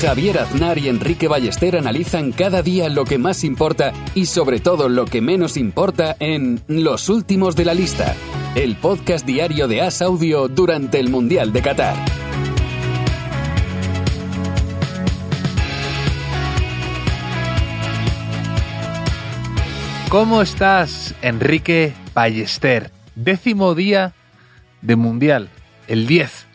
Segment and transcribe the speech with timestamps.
[0.00, 4.90] Javier Aznar y Enrique Ballester analizan cada día lo que más importa y sobre todo
[4.90, 8.14] lo que menos importa en Los Últimos de la Lista,
[8.54, 11.96] el podcast diario de As Audio durante el Mundial de Qatar.
[20.10, 22.90] ¿Cómo estás, Enrique Ballester?
[23.14, 24.14] Décimo día
[24.82, 25.48] de Mundial,
[25.88, 26.45] el 10.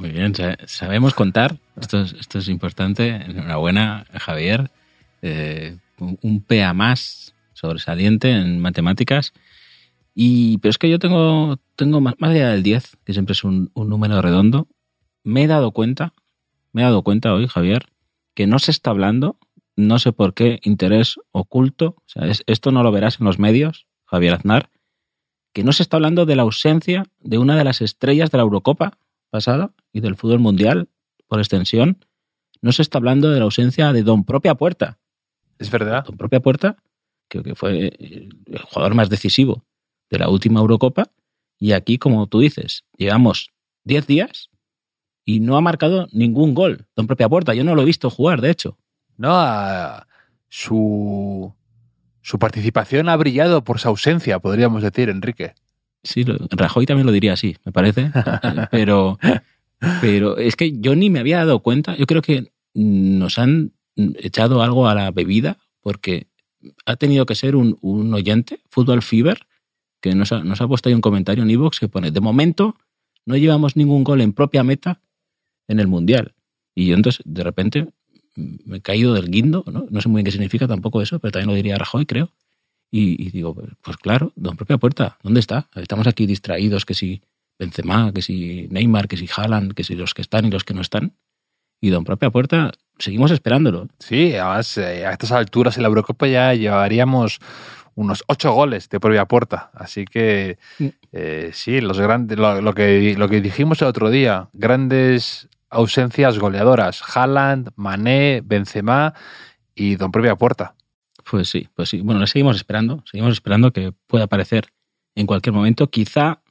[0.00, 0.32] Muy bien,
[0.64, 3.08] sabemos contar, esto es, esto es importante.
[3.10, 4.70] Enhorabuena, Javier.
[5.20, 9.34] Eh, un PA más sobresaliente en matemáticas.
[10.14, 13.44] Y, pero es que yo tengo, tengo más, más allá del 10, que siempre es
[13.44, 14.68] un, número redondo.
[15.22, 16.14] Me he dado cuenta,
[16.72, 17.84] me he dado cuenta hoy, Javier,
[18.34, 19.36] que no se está hablando
[19.76, 23.86] no sé por qué, interés oculto, o sea, esto no lo verás en los medios,
[24.04, 24.68] Javier Aznar,
[25.52, 28.42] que no se está hablando de la ausencia de una de las estrellas de la
[28.42, 28.98] Eurocopa
[29.30, 30.88] pasada y del fútbol mundial,
[31.26, 32.04] por extensión,
[32.60, 34.98] no se está hablando de la ausencia de Don Propia Puerta.
[35.58, 36.04] Es verdad.
[36.04, 36.76] Don Propia Puerta,
[37.28, 39.64] creo que fue el jugador más decisivo
[40.10, 41.10] de la última Eurocopa,
[41.58, 43.50] y aquí, como tú dices, llevamos
[43.84, 44.50] 10 días
[45.24, 46.86] y no ha marcado ningún gol.
[46.96, 48.78] Don Propia Puerta, yo no lo he visto jugar, de hecho.
[49.16, 49.30] ¿no?
[50.48, 51.54] su,
[52.22, 55.54] su participación ha brillado por su ausencia, podríamos decir, Enrique.
[56.02, 58.10] Sí, Rajoy también lo diría así, me parece.
[58.70, 59.18] pero,
[60.00, 61.96] pero es que yo ni me había dado cuenta.
[61.96, 66.28] Yo creo que nos han echado algo a la bebida porque
[66.86, 69.46] ha tenido que ser un, un oyente, Football Fever,
[70.00, 72.76] que nos ha, nos ha puesto ahí un comentario en Evox que pone, de momento
[73.26, 75.00] no llevamos ningún gol en propia meta
[75.68, 76.34] en el Mundial.
[76.74, 77.88] Y yo entonces, de repente,
[78.34, 79.86] me he caído del guindo, ¿no?
[79.90, 82.30] no sé muy bien qué significa tampoco eso, pero también lo diría Rajoy, creo.
[82.90, 85.68] Y, digo, pues, claro, don propia puerta, ¿dónde está?
[85.76, 87.22] Estamos aquí distraídos, que si
[87.58, 90.74] Benzema, que si Neymar, que si Haaland, que si los que están y los que
[90.74, 91.12] no están.
[91.80, 93.88] Y don propia puerta, seguimos esperándolo.
[93.98, 97.38] Sí, además eh, a estas alturas en la Eurocopa ya llevaríamos
[97.94, 99.70] unos ocho goles de propia puerta.
[99.74, 100.86] Así que mm.
[101.12, 107.02] eh, sí, los grandes, lo, que, lo que dijimos el otro día, grandes ausencias goleadoras.
[107.14, 109.14] Haaland, Mané, Benzema
[109.74, 110.74] y Don Propia Puerta.
[111.30, 112.00] Pues sí, pues sí.
[112.00, 113.04] Bueno, le seguimos esperando.
[113.08, 114.72] Seguimos esperando que pueda aparecer
[115.14, 115.88] en cualquier momento.
[115.88, 116.42] Quizá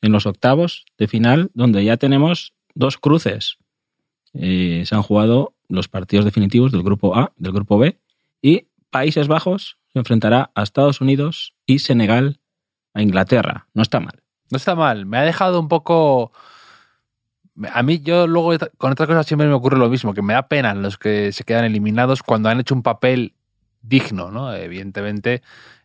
[0.00, 3.58] en los octavos de final, donde ya tenemos dos cruces.
[4.32, 7.98] Eh, se han jugado los partidos definitivos del grupo A, del grupo B,
[8.40, 12.40] y Países Bajos se enfrentará a Estados Unidos y Senegal
[12.94, 13.68] a Inglaterra.
[13.74, 14.22] No está mal.
[14.50, 15.04] No está mal.
[15.04, 16.32] Me ha dejado un poco
[17.72, 20.48] a mí, yo luego con otras cosas siempre me ocurre lo mismo, que me da
[20.48, 23.34] pena los que se quedan eliminados cuando han hecho un papel
[23.80, 24.54] digno, ¿no?
[24.54, 25.42] Evidentemente,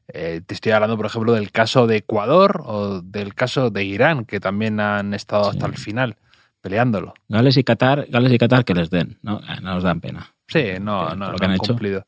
[0.07, 4.25] eh, te estoy hablando, por ejemplo, del caso de Ecuador o del caso de Irán,
[4.25, 6.17] que también han estado hasta el final
[6.61, 7.13] peleándolo.
[7.27, 9.39] Gales y Qatar, Gales y Qatar que les den, ¿no?
[9.39, 10.33] Eh, no nos dan pena.
[10.47, 12.05] Sí, no, no, lo que han, cumplido.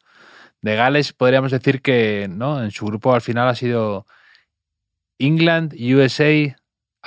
[0.62, 2.64] De Gales podríamos decir que, ¿no?
[2.64, 4.08] En su grupo al final ha sido
[5.20, 6.56] England, USA,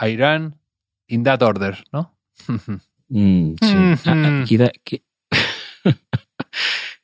[0.06, 0.58] Irán,
[1.06, 2.14] in that order, ¿no?
[3.10, 3.74] Mm, sí.
[4.04, 4.44] Ah,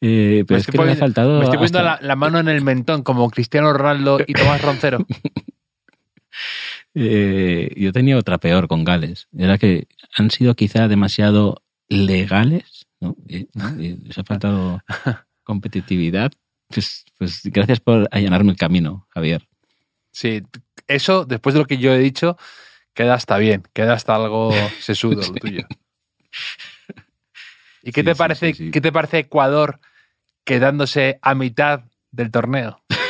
[0.07, 1.39] eh, pero es que me ha faltado.
[1.39, 4.99] Me estoy poniendo la, mano en el mentón, como Cristiano Ronaldo y Tomás Roncero.
[6.97, 9.27] Eh, yo tenía otra peor con Gales.
[9.37, 13.17] Era que han sido quizá demasiado legales, ¿no?
[13.27, 14.81] les ha faltado
[15.43, 16.31] competitividad.
[16.69, 19.49] Pues, pues gracias por allanarme el camino, Javier.
[20.13, 20.43] Sí,
[20.87, 22.37] eso, después de lo que yo he dicho,
[22.95, 25.67] queda hasta bien, queda hasta algo sesudo lo tuyo.
[27.83, 29.81] ¿Y qué te parece, qué te parece Ecuador
[30.45, 32.81] quedándose a mitad del torneo?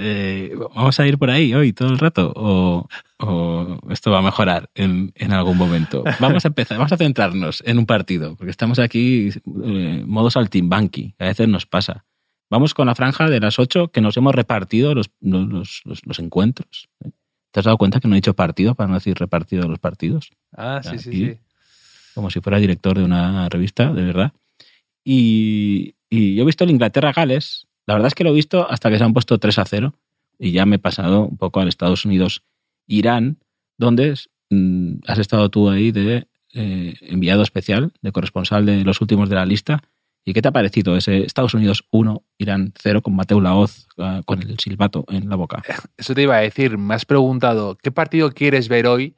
[0.00, 2.32] Eh, ¿Vamos a ir por ahí hoy todo el rato?
[2.36, 2.88] ¿O,
[3.90, 6.04] esto va a mejorar en, algún momento?
[6.20, 9.30] Vamos a empezar, vamos a centrarnos en un partido, porque estamos aquí
[9.64, 12.04] eh, modo saltimbanqui, a veces nos pasa.
[12.48, 16.88] Vamos con la franja de las ocho que nos hemos repartido los, los, encuentros.
[17.50, 20.30] ¿Te has dado cuenta que no he dicho partido para no decir repartido los partidos?
[20.56, 21.38] Ah, sí, sí, sí.
[22.18, 24.32] Como si fuera director de una revista, de verdad.
[25.04, 27.68] Y, yo he visto el Inglaterra-Gales.
[27.86, 29.94] La verdad es que lo he visto hasta que se han puesto 3 a 0.
[30.36, 33.38] Y ya me he pasado un poco al Estados Unidos-Irán,
[33.76, 34.14] donde
[34.50, 39.36] mm, has estado tú ahí de eh, enviado especial, de corresponsal de los últimos de
[39.36, 39.84] la lista
[40.28, 44.22] ¿Y qué te ha parecido ese Estados Unidos 1, Irán 0 con Mateo Laoz uh,
[44.26, 45.62] con el silbato en la boca?
[45.96, 46.76] Eso te iba a decir.
[46.76, 49.16] Me has preguntado, ¿qué partido quieres ver hoy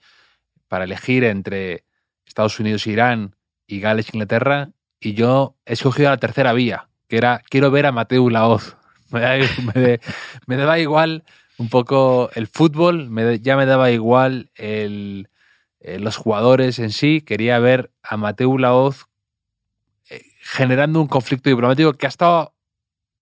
[0.69, 1.83] para elegir entre
[2.31, 3.37] Estados Unidos Irán
[3.67, 4.71] y Gales Inglaterra?
[5.01, 8.77] Y yo he escogido la tercera vía, que era, quiero ver a Mateo Laoz.
[9.11, 9.39] Me, da,
[9.75, 9.99] me,
[10.47, 11.25] me daba igual
[11.59, 15.29] un poco el fútbol, me, ya me daba igual el,
[15.81, 17.21] eh, los jugadores en sí.
[17.21, 19.07] Quería ver a Mateo Laoz
[20.09, 22.55] eh, generando un conflicto diplomático que ha estado,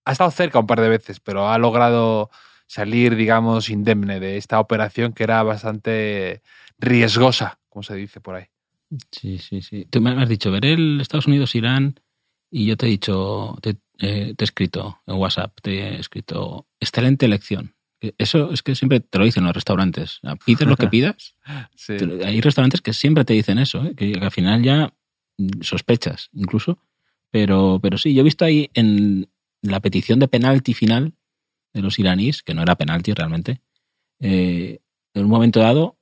[0.05, 2.29] ha estado cerca un par de veces, pero ha logrado
[2.67, 6.43] salir, digamos, indemne de esta operación que era bastante
[6.79, 8.49] riesgosa, como se dice por ahí.
[9.13, 9.87] Sí, sí, sí.
[9.91, 12.01] Tú me has dicho, ver el Estados Unidos-Irán
[12.51, 16.67] y yo te he dicho, te, eh, te he escrito en WhatsApp, te he escrito,
[16.81, 17.75] excelente elección.
[18.17, 20.21] Eso es que siempre te lo dicen los restaurantes.
[20.45, 21.35] Pides lo que pidas.
[21.75, 21.95] Sí.
[22.25, 23.95] Hay restaurantes que siempre te dicen eso, ¿eh?
[23.97, 24.95] que al final ya
[25.61, 26.79] sospechas incluso.
[27.31, 29.29] Pero, pero sí, yo he visto ahí en
[29.63, 31.13] la petición de penalti final
[31.75, 33.61] de los iraníes, que no era penalti realmente,
[34.21, 34.81] eh,
[35.15, 35.99] en un momento dado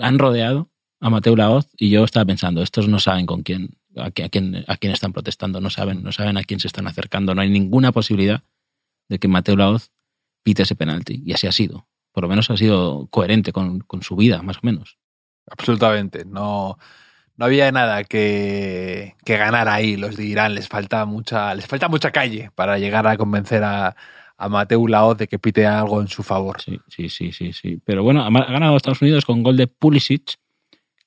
[0.00, 0.70] han rodeado
[1.04, 4.76] a Mateo Laoz y yo estaba pensando, estos no saben con quién, a quién, a
[4.78, 7.92] quién están protestando, no saben, no saben a quién se están acercando, no hay ninguna
[7.92, 8.42] posibilidad
[9.10, 9.90] de que Mateo Laoz
[10.42, 11.22] pite ese penalti.
[11.22, 11.86] Y así ha sido.
[12.10, 14.96] Por lo menos ha sido coherente con, con su vida, más o menos.
[15.46, 16.24] Absolutamente.
[16.24, 16.78] No,
[17.36, 19.98] no había nada que, que, ganar ahí.
[19.98, 23.94] Los de Irán les falta mucha, les falta mucha calle para llegar a convencer a,
[24.38, 26.62] a Mateu Laoz de que pite algo en su favor.
[26.62, 27.78] Sí, sí, sí, sí, sí.
[27.84, 30.38] Pero bueno, ha ganado Estados Unidos con gol de Pulisic,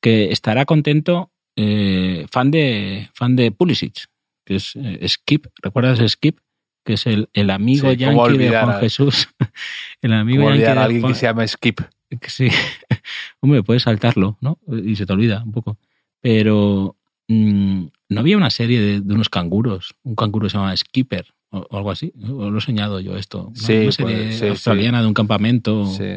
[0.01, 4.05] que estará contento, eh, fan de fan de Pulisic,
[4.45, 5.47] que es eh, Skip.
[5.61, 6.39] ¿Recuerdas Skip?
[6.85, 9.27] que es el, el amigo Sí, ¿cómo yankee de Juan a- Jesús.
[10.01, 11.81] El amigo yankee de a alguien Juan- que se llama Skip.
[12.27, 12.47] sí.
[13.41, 14.57] Hombre, puedes saltarlo, ¿no?
[14.85, 15.77] Y se te olvida un poco.
[16.21, 16.95] Pero
[17.27, 21.25] mm, no había una serie de, de unos canguros, un canguro que se llama Skipper
[21.49, 22.13] o, o algo así.
[22.23, 23.51] ¿O lo he soñado yo esto?
[23.53, 23.55] ¿no?
[23.55, 25.85] Sí, una serie pues, sí, australiana de un campamento.
[25.87, 26.13] Sí,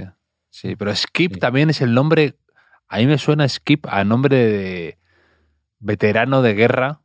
[0.51, 2.37] sí, pero Skip también es el nombre.
[2.91, 4.99] A mí me suena Skip a nombre de
[5.79, 7.01] veterano de guerra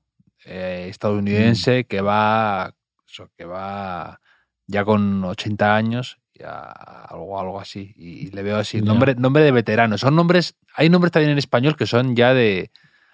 [0.46, 1.88] eh, estadounidense Mm.
[1.88, 2.74] que va
[3.08, 4.20] eso, que va
[4.68, 7.94] ya con 80 años, ya algo, algo así.
[7.96, 9.98] Y le veo así, nombre, nombre de veterano.
[9.98, 12.72] Son nombres, hay nombres también en español que son ya de.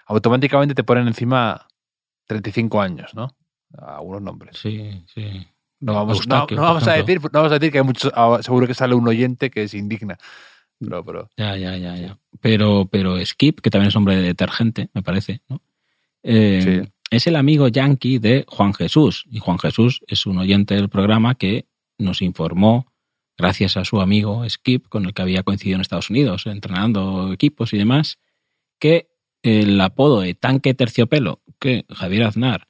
[0.07, 1.67] automáticamente te ponen encima
[2.25, 3.35] 35 años, ¿no?
[3.77, 4.57] Algunos nombres.
[4.57, 5.47] Sí, sí.
[5.79, 7.83] No vamos, no, Eustaquio, no por vamos a decir, no vamos a decir que hay
[7.83, 10.17] muchos, ah, seguro que sale un oyente que se indigna.
[10.83, 12.19] Pero, pero Ya, ya, ya, ya.
[12.41, 15.61] Pero, pero Skip, que también es hombre de detergente, me parece, ¿no?
[16.23, 16.91] Eh, Sí.
[17.11, 19.25] Es el amigo yankee de Juan Jesús.
[19.29, 21.65] Y Juan Jesús es un oyente del programa que
[21.97, 22.87] nos informó,
[23.37, 27.73] gracias a su amigo Skip, con el que había coincidido en Estados Unidos, entrenando equipos
[27.73, 28.17] y demás,
[28.79, 29.09] que
[29.43, 32.69] el apodo de tanque terciopelo que Javier Aznar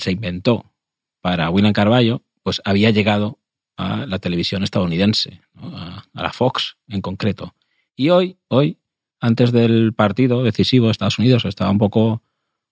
[0.00, 0.72] se inventó
[1.20, 3.38] para William Carballo, pues había llegado
[3.76, 7.54] a la televisión estadounidense, a, la Fox en concreto.
[7.96, 8.78] Y hoy, hoy,
[9.20, 12.22] antes del partido decisivo de Estados Unidos, estaba un poco.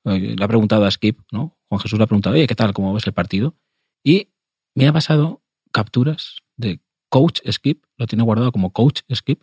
[0.04, 1.58] eh, le ha preguntado a Skip, ¿no?
[1.68, 2.72] Juan Jesús le ha preguntado, oye, ¿qué tal?
[2.72, 3.54] ¿Cómo ves el partido?
[4.02, 4.28] Y
[4.74, 5.42] me ha pasado
[5.72, 9.42] capturas de Coach Skip, lo tiene guardado como Coach Skip.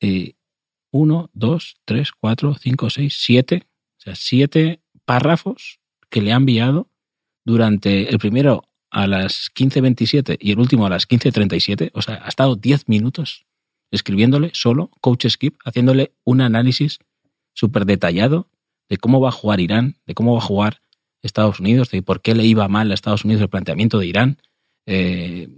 [0.00, 0.36] Y
[0.92, 3.68] uno, dos, tres, cuatro, cinco, seis, siete.
[3.98, 6.90] O sea, siete párrafos que le ha enviado
[7.44, 11.90] durante el primero a las 15.27 y el último a las 15.37.
[11.94, 13.46] O sea, ha estado 10 minutos
[13.90, 16.98] escribiéndole solo, Coach Skip, haciéndole un análisis
[17.54, 18.48] súper detallado
[18.88, 20.82] de cómo va a jugar Irán, de cómo va a jugar
[21.22, 24.38] Estados Unidos, de por qué le iba mal a Estados Unidos el planteamiento de Irán,
[24.86, 25.48] eh,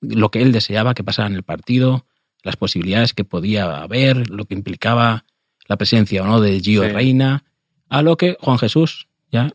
[0.00, 2.06] lo que él deseaba que pasara en el partido,
[2.42, 5.24] las posibilidades que podía haber, lo que implicaba
[5.66, 6.88] la presencia o no de Gio Sí.
[6.90, 7.44] Reina,
[7.88, 9.52] a lo que Juan Jesús, ya,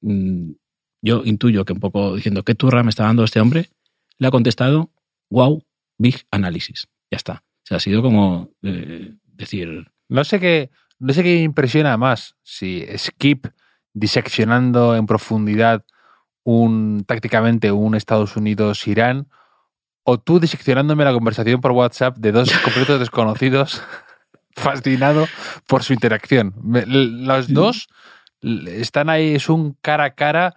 [0.00, 0.52] mm,
[1.02, 3.70] yo intuyo que un poco diciendo qué turra me está dando este hombre,
[4.18, 4.90] le ha contestado,
[5.30, 5.62] wow,
[5.98, 6.88] big análisis.
[7.10, 7.32] Ya está.
[7.42, 12.34] O sea, ha sido como eh, decir, no sé qué, no sé qué impresiona más
[12.42, 13.46] si Skip
[13.92, 15.84] diseccionando en profundidad
[16.44, 19.26] un tácticamente un Estados Unidos Irán
[20.04, 23.82] o tú diseccionándome la conversación por WhatsApp de dos completos desconocidos
[24.54, 25.26] fascinado
[25.66, 26.54] por su interacción.
[26.62, 27.88] Me- los dos
[28.42, 30.54] están ahí, es un cara a cara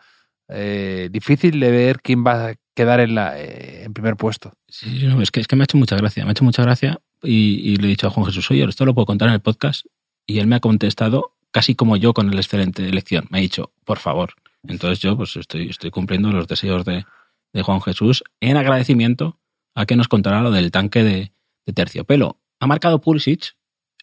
[0.50, 4.54] eh, difícil de ver quién va a quedar en, la, eh, en primer puesto.
[4.68, 7.00] Sí, es, que, es que me ha hecho mucha gracia, me ha hecho mucha gracia
[7.22, 9.42] y, y le he dicho a Juan Jesús, oye, esto lo puedo contar en el
[9.42, 9.86] podcast
[10.26, 13.28] y él me ha contestado casi como yo con el excelente elección.
[13.30, 14.34] Me ha dicho, por favor.
[14.68, 17.06] Entonces yo pues estoy, estoy cumpliendo los deseos de,
[17.54, 19.40] de Juan Jesús en agradecimiento
[19.76, 21.32] a que nos contará lo del tanque de,
[21.66, 22.40] de terciopelo.
[22.60, 23.56] Ha marcado Pulisic,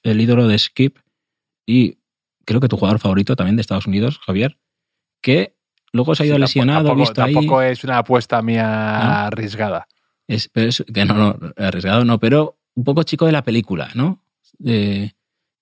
[0.02, 0.98] el ídolo de Skip
[1.66, 1.98] y
[2.44, 4.58] creo que tu jugador favorito también de Estados Unidos, Javier,
[5.20, 5.55] que
[5.96, 7.34] luego se ha ido Sí, lesionado, tampoco, visto ahí.
[7.34, 9.10] tampoco es una apuesta mía ¿No?
[9.26, 9.88] arriesgada.
[10.28, 10.48] Es,
[10.92, 14.20] que no, no, arriesgado no, pero un poco chico de la película, ¿no?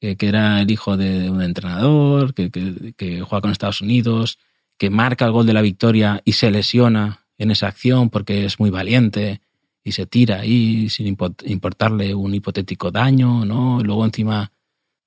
[0.00, 4.38] Que, que era el hijo de un entrenador, que, que- que juega con Estados Unidos,
[4.76, 8.60] que marca el gol de la victoria y se lesiona en esa acción porque es
[8.60, 9.40] muy valiente
[9.82, 13.80] y se tira ahí sin impo- importarle un hipotético daño, ¿no?
[13.80, 14.50] Y luego encima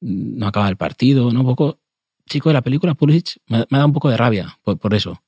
[0.01, 1.41] mm, no acaba el partido, ¿no?
[1.41, 1.79] Un poco
[2.27, 5.21] chico de la película, Pulisic, me, dado un poco de rabia por, por eso.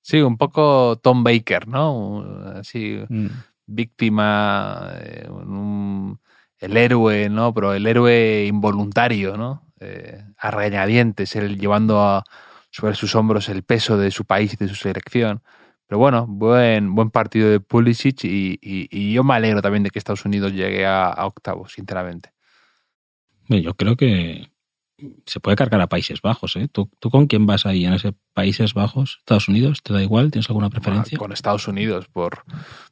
[0.00, 2.24] Sí, un poco Tom Baker, ¿no?
[2.56, 2.98] Así,
[3.66, 6.18] víctima, eh, un-
[6.58, 7.52] el héroe, ¿no?
[7.52, 9.62] Pero el héroe involuntario, ¿no?
[9.80, 12.24] Eh, a regañadientes, él llevando a-
[12.70, 15.42] sobre sus hombros el peso de su país y de su selección.
[15.86, 19.90] Pero bueno, buen, buen partido de Pulisic y, y- y yo me alegro también de
[19.90, 22.30] que Estados Unidos llegue a, a octavos, sinceramente.
[23.48, 24.48] Yo creo que
[25.26, 26.56] se puede cargar a Países Bajos.
[26.56, 26.68] ¿eh?
[26.68, 29.16] ¿Tú, ¿Tú con quién vas ahí en ese Países Bajos?
[29.20, 29.82] ¿Estados Unidos?
[29.82, 30.30] ¿Te da igual?
[30.30, 31.18] ¿Tienes alguna preferencia?
[31.18, 32.44] Con Estados Unidos, por,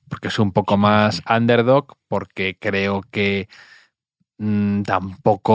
[0.09, 3.49] porque es un poco más underdog, porque creo que
[4.39, 5.53] mm, tampoco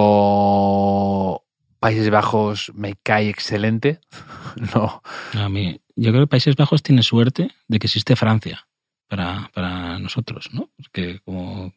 [1.80, 4.00] Países Bajos me cae excelente.
[4.74, 5.04] No,
[5.40, 8.68] A mí, yo creo que Países Bajos tiene suerte de que existe Francia
[9.08, 10.72] para, para nosotros, ¿no?
[10.76, 11.74] Porque como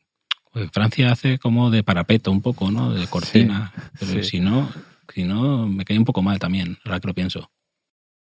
[0.52, 2.92] pues Francia hace como de parapeto un poco, ¿no?
[2.92, 3.72] De cortina.
[3.98, 4.24] pero sí.
[4.24, 4.68] si no,
[5.12, 7.50] si no, me cae un poco mal también, ahora que lo pienso.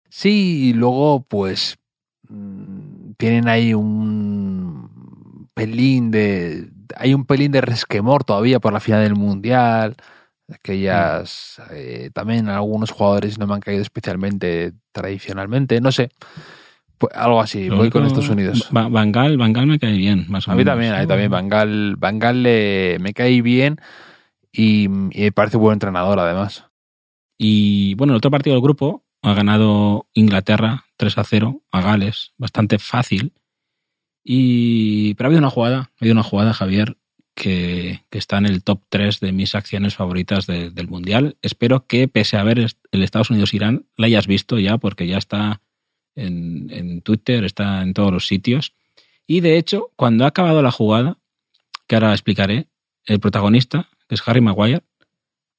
[0.10, 1.78] Sí, y luego pues
[2.28, 9.04] mm, tienen ahí un pelín de hay un pelín de resquemor todavía por la final
[9.04, 9.96] del mundial.
[10.52, 16.10] Aquellas eh, también algunos jugadores no me han caído especialmente tradicionalmente, no sé.
[17.00, 18.68] Pues algo así, Lo voy con Estados Unidos.
[18.72, 20.74] Ba- Bangal, Bangal me cae bien, más o A mí menos.
[20.74, 21.32] también, a mí también.
[21.32, 23.80] Bangal, Bangal le- me cae bien
[24.52, 26.66] y, y me parece buen entrenador además.
[27.38, 32.34] Y bueno, el otro partido del grupo ha ganado Inglaterra 3 a 0 a Gales,
[32.38, 33.32] bastante fácil.
[34.24, 36.98] Y, pero ha habido una jugada, ha habido una jugada, Javier,
[37.36, 41.38] que, que está en el top 3 de mis acciones favoritas de- del Mundial.
[41.42, 45.62] Espero que, pese a ver el Estados Unidos-Irán, la hayas visto ya, porque ya está
[46.26, 48.74] en, en Twitter, está en todos los sitios.
[49.28, 51.18] Y de hecho, cuando ha acabado la jugada,
[51.88, 52.68] que ahora explicaré,
[53.06, 54.82] el protagonista, que es Harry Maguire,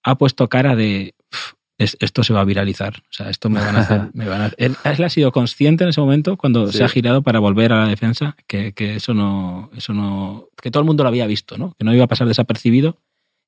[0.02, 2.98] ha puesto cara de "Uf, es- esto se va a viralizar.
[2.98, 4.10] O sea, esto me van a hacer.
[4.12, 6.78] me van a- Él, él ha sido consciente en ese momento, cuando Sí.
[6.78, 9.70] se ha girado para volver a la defensa, que, que eso no.
[9.76, 10.46] Eso no.
[10.60, 11.74] que todo el mundo lo había visto, ¿no?
[11.78, 12.98] Que no iba a pasar desapercibido.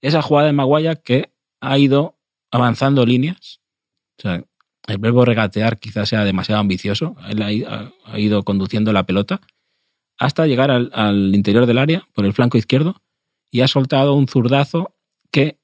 [0.00, 2.16] Esa jugada de Maguire que ha ido
[2.50, 3.60] avanzando líneas.
[4.18, 4.44] O sea,
[4.86, 7.16] el verbo regatear quizás sea demasiado ambicioso.
[7.28, 9.40] Él ha, ido conduciendo la pelota
[10.18, 13.02] hasta llegar al, al interior del área por el flanco izquierdo
[13.50, 14.96] y ha soltado un zurdazo
[15.30, 15.58] que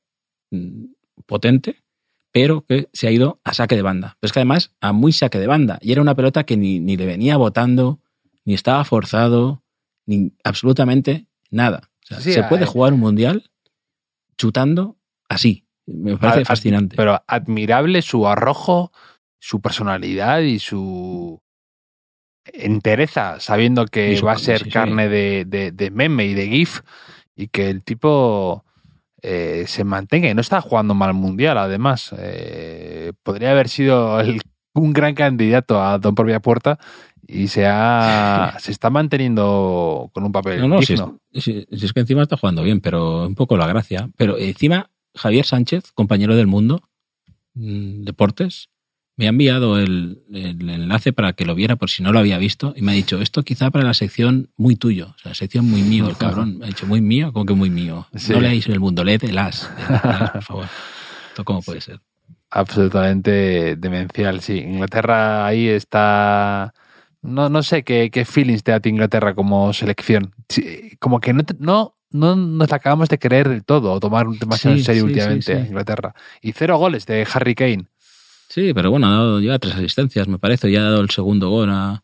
[0.50, 0.84] mm,
[1.26, 1.82] potente,
[2.32, 4.16] pero que se ha ido a saque de banda.
[4.20, 5.78] Pero es que además a muy saque de banda.
[5.80, 8.00] Y era una pelota que ni, ni le venía botando,
[8.44, 9.62] ni estaba forzado,
[10.06, 11.90] ni absolutamente nada.
[12.04, 13.50] O sea, Sí, se puede jugar un mundial
[14.36, 14.98] chutando
[15.28, 15.67] así.
[15.90, 16.96] Me parece A- fascinante.
[16.96, 18.92] Pero admirable su arrojo,
[19.40, 21.40] su personalidad y su
[22.52, 24.70] entereza, sabiendo que su- va a ser sí, sí.
[24.70, 26.80] carne de, de- de meme y de GIF
[27.36, 28.64] y que el tipo
[29.22, 32.14] eh, se mantenga y no está jugando mal mundial, además.
[32.18, 34.40] Eh, podría haber sido el-
[34.74, 36.78] un gran candidato a Don Propia Puerta
[37.26, 41.18] y se, ha, se está manteniendo con un papel No, no, si es, digno.
[41.32, 44.08] si- si es que encima está jugando bien, pero un poco la gracia.
[44.16, 46.82] Pero encima, Javier Sánchez, compañero del mundo,
[47.54, 48.68] mm, Deportes,
[49.16, 52.38] me ha enviado el, el enlace para que lo viera por si no lo había
[52.38, 55.68] visto y me ha dicho, esto quizá para la sección muy tuyo, o sea, sección
[55.68, 56.58] muy mío, el cabrón.
[56.58, 58.06] Me ha dicho, muy mío, como que muy mío.
[58.14, 58.32] Sí.
[58.32, 59.68] No leáis el mundo, leed el as,
[60.32, 60.66] por favor.
[61.30, 62.00] ¿Esto cómo puede ser?
[62.50, 64.58] Absolutamente demencial, sí.
[64.58, 66.72] Inglaterra ahí está.
[67.20, 70.32] No, no sé qué, qué feelings te da a ti Inglaterra como selección.
[71.00, 74.26] Como que no, te- no, no nos la acabamos de creer del todo o tomar
[74.28, 75.68] demasiado Sí, en serio sí, últimamente sí.
[75.68, 76.14] Inglaterra.
[76.40, 77.86] Y cero goles de Harry Kane.
[78.48, 80.70] Sí, pero bueno, ha dado ya tres asistencias, me parece.
[80.72, 82.02] Ya ha dado el segundo gol a,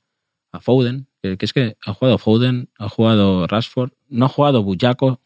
[0.52, 1.06] a Foden.
[1.22, 5.20] Que, que es que ha jugado Foden, ha jugado Rashford, no ha jugado Buyaco,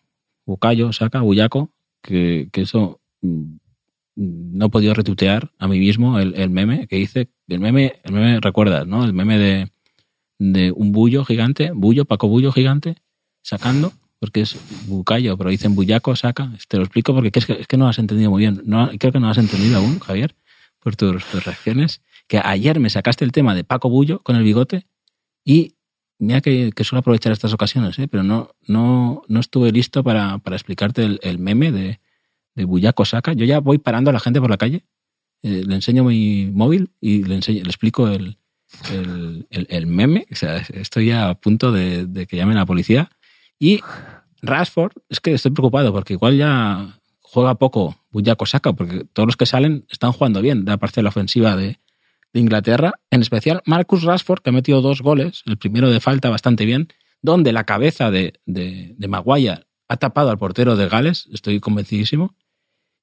[0.46, 3.56] Bucayo, saca Buyaco, que, que eso mm,
[4.14, 7.30] no he podido retuitear a mí mismo el, el meme que hice.
[7.48, 9.04] El meme, el meme, recuerdas, ¿no?
[9.04, 9.70] El meme de,
[10.38, 12.96] de un bullo gigante, bullo, Paco Bullo gigante,
[13.42, 14.56] sacando, porque es
[14.86, 16.50] Bucayo, pero dicen Buyaco, saca.
[16.68, 18.62] Te lo explico porque es que, es que no has entendido muy bien.
[18.64, 20.34] No, creo que no has entendido aún, Javier
[20.80, 24.44] por tus, tus reacciones, que ayer me sacaste el tema de Paco Bullo con el
[24.44, 24.86] bigote
[25.44, 25.74] y
[26.20, 28.06] mira que, suelo aprovechar estas ocasiones, ¿eh?
[28.06, 32.00] pero no, no, no estuve listo para, para explicarte el, el meme de,
[32.54, 33.32] de Bullaco Saca.
[33.32, 34.84] Yo ya voy parando a la gente por la calle,
[35.42, 38.38] eh, le enseño mi móvil y le, enseño, le explico el,
[38.92, 40.26] el, el- el meme.
[40.30, 43.10] O sea, estoy ya a punto de, de que llamen a la policía.
[43.58, 43.80] Y
[44.42, 49.36] Rashford, es que estoy preocupado porque igual ya juega poco Buyaco Saka, porque todos los
[49.36, 51.78] que salen están jugando bien de la parte de la ofensiva de,
[52.34, 52.92] Inglaterra.
[53.10, 56.86] En especial Marcus Rashford, que ha metido dos goles, el primero de falta bastante bien,
[57.20, 58.94] donde la cabeza de, de,
[59.88, 62.36] ha tapado al portero de Gales, estoy convencidísimo.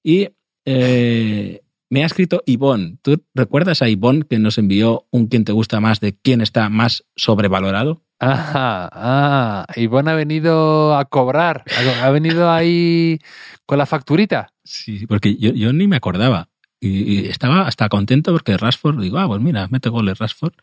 [0.04, 0.30] Y
[0.64, 1.65] eh,
[1.96, 2.98] me ha escrito Ivonne.
[3.02, 6.68] ¿Tú recuerdas a Ivonne que nos envió un quién te gusta más de quién está
[6.68, 8.04] más sobrevalorado?
[8.20, 11.64] Ajá, ah, Ivonne ha venido a cobrar,
[12.04, 13.20] ha, venido ahí
[13.66, 14.50] con la facturita.
[14.66, 16.50] Sí, porque yo, yo ni me acordaba.
[16.82, 20.54] Y, y estaba hasta contento porque Rashford, digo, ah, pues mira, mete goles Rashford.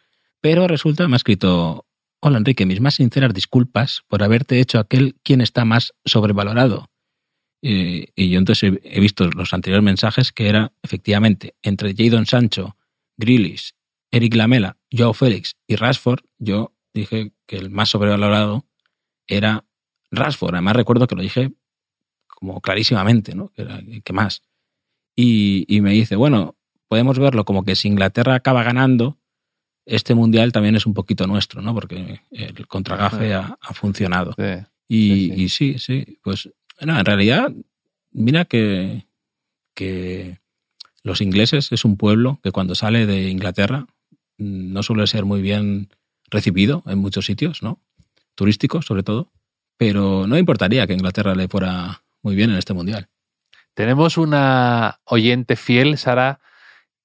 [0.43, 1.87] Pero resulta, me ha escrito,
[2.21, 6.92] hola Enrique, mis más sinceras disculpas por haberte hecho aquel quién está más sobrevalorado.
[7.65, 12.27] Y, y yo entonces he, he visto los anteriores mensajes que era efectivamente entre Jadon
[12.27, 12.77] Sancho,
[13.17, 13.75] Grealish,
[14.11, 18.67] Eric Lamela, Joao Félix y Rashford, yo dije que el más sobrevalorado
[19.27, 19.65] era
[20.11, 20.55] Rashford.
[20.55, 21.53] Además recuerdo que lo dije
[22.27, 23.49] como clarísimamente, ¿no?
[23.49, 24.43] Que, era, que más.
[25.17, 26.57] Y, y, me dice, bueno,
[26.89, 29.19] podemos verlo como que si Inglaterra acaba ganando,
[29.87, 31.75] este mundial también es un poquito nuestro, ¿no?
[31.75, 34.35] Porque el contragafe ha, ha funcionado.
[34.37, 34.67] Sí.
[34.89, 35.43] Y, sí, sí.
[35.43, 37.53] y, sí, sí, pues en realidad,
[38.11, 39.07] mira que,
[39.75, 40.39] que
[41.03, 43.87] los ingleses es un pueblo que cuando sale de Inglaterra
[44.39, 45.89] no suele ser muy bien
[46.31, 47.81] recibido en muchos sitios, ¿no?
[48.35, 49.31] Turísticos, sobre todo.
[49.77, 53.09] Pero no importaría que Inglaterra le fuera muy bien en este mundial.
[53.75, 56.41] Tenemos una oyente fiel, Sara,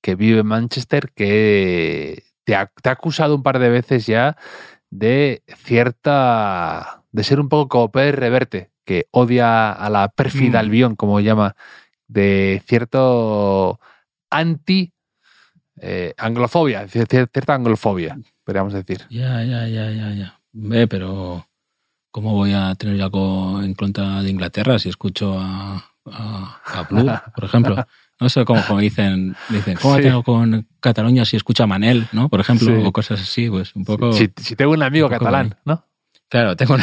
[0.02, 4.38] que vive en Manchester, que te ha, te ha, acusado un par de veces ya
[4.90, 7.04] de cierta.
[7.12, 10.64] de ser un poco como Pérez Reverte, que odia a la pérfida mm.
[10.66, 11.56] Albión, como llama,
[12.08, 13.80] de cierto
[14.32, 14.94] anti.
[15.80, 19.02] Eh, anglofobia, cierta anglofobia, podríamos decir.
[19.12, 20.40] Ya, ya, ya, ya, ya.
[20.54, 21.46] Ve, pero
[22.10, 27.12] ¿cómo voy a tener algo en contra de Inglaterra si escucho a, a, a Blue,
[27.36, 27.86] por ejemplo?
[28.20, 30.02] No sé cómo, como dicen, dicen, ¿cómo sí.
[30.02, 32.30] tengo con Cataluña si escucha a Manel, ¿no?
[32.30, 32.84] Por ejemplo, sí.
[32.84, 34.14] o cosas así, pues un poco.
[34.14, 35.56] Si, si tengo un amigo un catalán.
[35.66, 35.86] ¿no?
[36.28, 36.82] Claro, tengo un,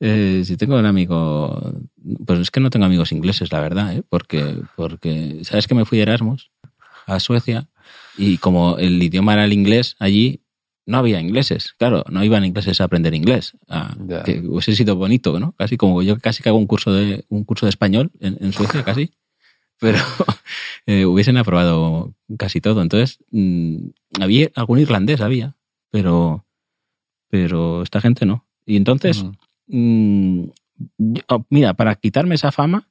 [0.00, 1.72] eh, si tengo un amigo,
[2.26, 4.02] pues es que no tengo amigos ingleses, la verdad, ¿eh?
[4.08, 6.50] porque, porque, ¿sabes que me fui de Erasmus
[7.06, 7.68] a Suecia?
[8.16, 10.42] Y como el idioma era el inglés allí,
[10.86, 13.52] no había ingleses, claro, no iban ingleses a aprender inglés.
[13.68, 14.22] A, yeah.
[14.22, 15.52] Que hubiese sido bonito, ¿no?
[15.52, 18.52] Casi como yo casi que hago un curso de, un curso de español en, en
[18.52, 19.10] Suecia, casi.
[19.80, 19.98] Pero
[20.86, 22.82] eh, hubiesen aprobado casi todo.
[22.82, 25.56] Entonces, mmm, había algún irlandés, había,
[25.90, 26.46] pero,
[27.28, 28.44] pero esta gente no.
[28.66, 29.37] Y entonces, uh -huh.
[29.68, 30.44] Mmm,
[30.98, 32.88] yo, mira, para quitarme esa fama,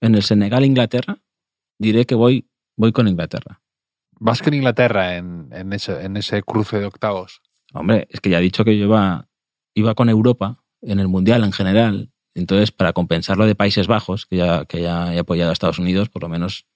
[0.00, 1.18] en el Senegal-Inglaterra,
[1.78, 3.62] diré que voy, voy con Inglaterra.
[4.20, 7.40] Vas con Inglaterra en, en, ese, en ese cruce de octavos.
[7.72, 9.28] Hombre, es que ya he dicho que yo iba,
[9.74, 12.12] iba con Europa en el Mundial en general.
[12.34, 15.78] Entonces, para compensar lo de Países Bajos, que ya, que ya he apoyado a Estados
[15.78, 16.66] Unidos, por lo menos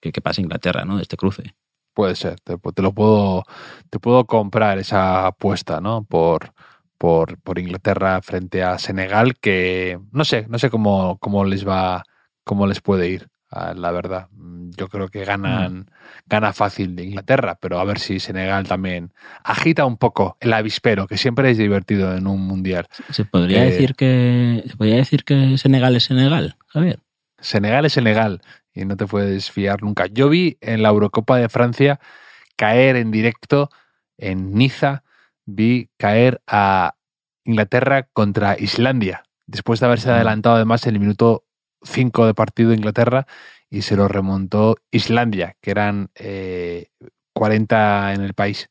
[0.00, 1.00] que, que pase Inglaterra, ¿no?
[1.00, 1.54] Este cruce.
[1.94, 3.44] Puede ser, te, te, lo puedo,
[3.90, 6.04] te puedo comprar esa apuesta, ¿no?
[6.04, 6.52] Por,
[6.98, 12.04] por, por Inglaterra frente a Senegal, que no sé, no sé cómo, cómo les va,
[12.44, 13.28] cómo les puede ir
[13.76, 14.28] la verdad.
[14.76, 15.86] Yo creo que ganan, mm.
[16.26, 19.12] gana fácil de Inglaterra, pero a ver si Senegal también
[19.44, 22.86] agita un poco el avispero, que siempre es divertido en un mundial.
[23.10, 26.98] Se podría eh, decir que se podría decir que Senegal es Senegal, Javier.
[27.38, 28.40] Senegal es Senegal
[28.74, 30.06] y no te puedes fiar nunca.
[30.06, 32.00] Yo vi en la Eurocopa de Francia
[32.56, 33.70] caer en directo
[34.16, 35.03] en Niza,
[35.46, 36.96] vi caer a
[37.44, 41.44] Inglaterra contra Islandia, después de haberse adelantado además en el minuto
[41.82, 43.26] 5 de partido de Inglaterra
[43.70, 46.88] y se lo remontó Islandia, que eran eh,
[47.32, 48.70] 40 en el país.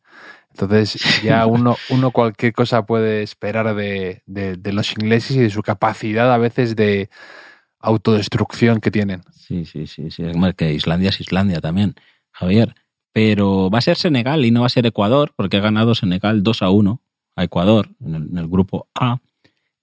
[0.51, 5.49] Entonces ya uno, uno cualquier cosa puede esperar de, de, de, los ingleses y de
[5.49, 7.09] su capacidad a veces de
[7.79, 9.23] autodestrucción que tienen.
[9.31, 10.23] Sí, sí, sí, sí.
[10.55, 11.95] que Islandia es Islandia también,
[12.31, 12.75] Javier.
[13.13, 16.43] Pero va a ser Senegal y no va a ser Ecuador, porque ha ganado Senegal
[16.43, 17.01] 2 a 1
[17.35, 19.19] a Ecuador en el, en el grupo A.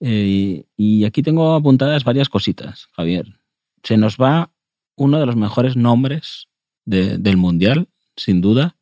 [0.01, 3.39] Eh, y aquí tengo apuntadas varias cositas, Javier.
[3.83, 4.51] Se nos va
[4.97, 6.49] uno de los mejores nombres
[6.85, 8.77] de, del Mundial, sin duda.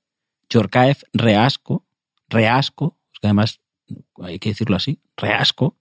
[0.48, 1.84] Chorkaev Reasco.
[2.28, 3.60] Reasco, que además
[4.22, 5.76] hay que decirlo así, Reasco.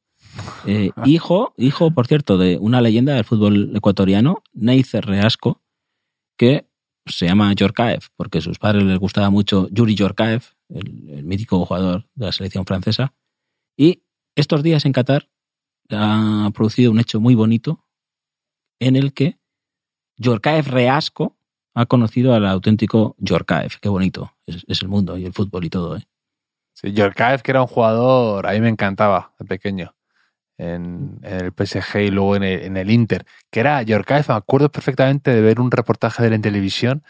[0.66, 5.62] Eh, hijo, hijo, por cierto, de una leyenda del fútbol ecuatoriano, Neicer Reasco,
[6.38, 6.67] que
[7.10, 12.08] se llama Yorkaev, porque a sus padres les gustaba mucho Yuri Yorkaev, el, mítico jugador
[12.16, 13.14] de la selección francesa.
[13.76, 14.04] Y
[14.36, 15.30] estos días en Qatar
[15.92, 17.86] ha producido un hecho muy bonito
[18.80, 19.40] en el que
[20.18, 21.38] Yorkaev Reasco
[21.74, 23.80] ha conocido al auténtico Yorkaev.
[23.82, 25.98] Qué bonito es, es el mundo y el fútbol y todo.
[25.98, 26.04] ¿eh?
[26.74, 29.97] Sí, Yorkaev, que era un jugador, a mí me encantaba de pequeño.
[30.60, 33.26] En, en el PSG y luego en el, en el Inter.
[33.52, 37.04] Que era Yorkaev, me acuerdo perfectamente de ver un reportaje de él en televisión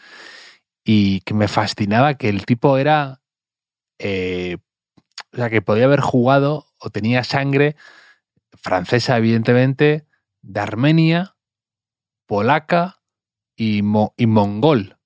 [0.84, 3.20] y que me fascinaba que el tipo era.
[3.98, 4.58] eh,
[5.32, 7.74] o sea, que podía haber jugado o tenía sangre
[8.54, 10.06] francesa, evidentemente,
[10.42, 11.34] de Armenia,
[12.26, 13.00] polaca
[13.56, 14.96] y, mo- y mongol.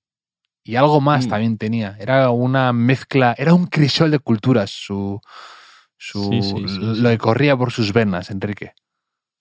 [0.63, 1.29] Y algo más Mm.
[1.29, 1.97] también tenía.
[1.99, 5.19] Era una mezcla, era un crisol de culturas, su,
[6.03, 8.73] su, Sí, sí, sí, lo que corría por sus venas, Enrique.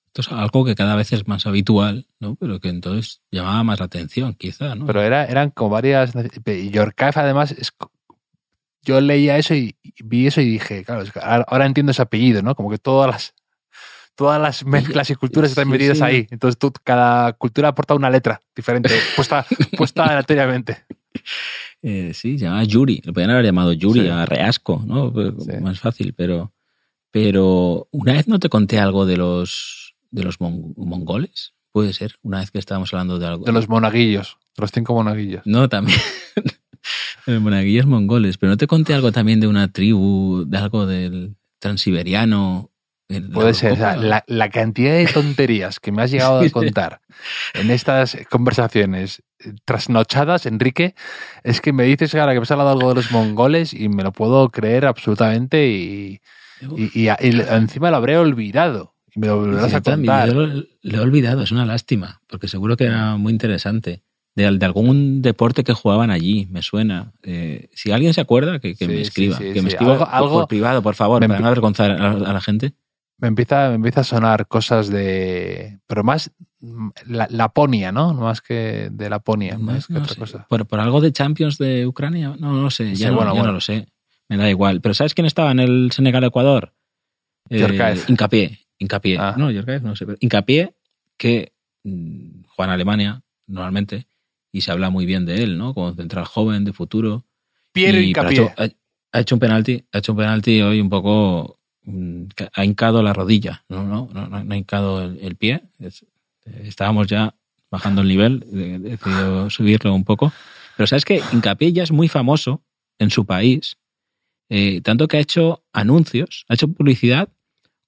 [0.07, 2.37] Esto es algo que cada vez es más habitual, ¿no?
[2.37, 4.87] Pero que entonces llamaba más la atención, quizá, ¿no?
[4.87, 6.12] Pero era, eran como varias.
[6.14, 7.72] Y además, es,
[8.83, 12.03] yo leía eso y, y vi eso y dije, claro, es que ahora, entiendo ese
[12.03, 12.55] apellido, ¿no?
[12.55, 13.35] Como que todas las.
[14.14, 16.29] Todas las mezclas y culturas están Sí, metidas ahí.
[16.31, 19.46] Entonces tú, cada cultura aporta una letra diferente, puesta,
[19.77, 20.85] puesta aleatoriamente.
[21.83, 23.03] Eh, sí, se llamaba Yuri.
[23.05, 24.09] Le podían haber llamado Yuri Sí.
[24.09, 25.12] a Reasco, ¿no?
[25.40, 25.53] Sí.
[25.61, 26.53] Más fácil, pero.
[27.11, 31.55] Pero una vez no te conté algo de los de los mon- mongoles.
[31.73, 33.45] Puede ser, una vez que estábamos hablando de algo.
[33.45, 35.42] De los monaguillos, de los cinco monaguillos.
[35.45, 35.99] No, también.
[37.27, 38.38] de los monaguillos mongoles.
[38.38, 42.71] Pero no te conté algo también de una tribu, de algo del transiberiano.
[43.35, 43.73] Puede ser.
[43.73, 47.01] o sea, la, la cantidad de tonterías que me has llegado a contar
[47.53, 49.23] en estas conversaciones
[49.64, 50.94] trasnochadas, Enrique,
[51.44, 54.02] es que me dices ahora que me has hablado algo de los mongoles y me
[54.02, 56.20] lo puedo creer absolutamente y,
[56.76, 58.94] y- y- y encima lo habré olvidado.
[59.14, 60.28] Y me lo volverás a contar.
[60.28, 60.46] yo lo,
[60.83, 64.02] lo he olvidado, es una lástima, porque seguro que era muy interesante.
[64.35, 67.12] De, de algún deporte que jugaban allí, me suena.
[67.22, 69.37] Eh, si alguien se acuerda, que, que Sí, me escriba.
[69.37, 71.90] sí, que me escriba Algo- por- algo- por privado, por favor, me para no avergonzar
[71.90, 72.72] a, a la gente.
[73.22, 75.78] Me empieza, me empieza a sonar cosas de.
[75.87, 76.30] Pero más
[77.06, 78.12] la, Laponia, ¿no?
[78.14, 80.46] Más que de Laponia, más que No otra sé, cosa.
[80.48, 83.30] Por, por algo de Champions de Ucrania, no, no lo sé, ya, Sí, no, bueno,
[83.30, 83.46] ya bueno.
[83.46, 83.87] no lo sé.
[84.28, 84.80] Me da igual.
[84.80, 86.74] Pero ¿sabes quién estaba en el Senegal-Ecuador?
[87.48, 87.96] Eh.
[88.08, 88.58] Hincapié.
[88.78, 89.18] Hincapié.
[89.18, 89.35] Ah.
[89.38, 90.04] No, Yorkaev no sé.
[90.04, 90.74] Pero Hincapié,
[91.16, 91.52] que
[91.85, 94.06] mm, juega en Alemania normalmente
[94.50, 95.74] y se habla muy bien de él, ¿no?
[95.74, 97.24] Como central joven, de futuro.
[97.72, 98.52] Pero Hincapié.
[98.56, 98.68] Ha-
[99.12, 101.61] ha hecho un penalti, ha hecho un penalti hoy un poco.
[101.85, 105.62] Mm, Ha hincado la rodilla, no, no, no, ha hincado el, pie.
[105.81, 105.90] Eh,
[106.64, 107.35] estábamos ya
[107.71, 110.33] bajando el nivel, he decidido subirlo un poco.
[110.77, 112.62] Pero sabes que Hincapié ya es muy famoso
[112.99, 113.77] en su país,
[114.49, 117.29] eh, tanto que ha hecho anuncios, ha hecho publicidad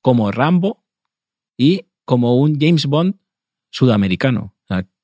[0.01, 0.85] como Rambo
[1.57, 3.17] y como un James Bond
[3.71, 4.55] sudamericano.